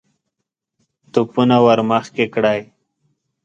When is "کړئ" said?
2.33-2.61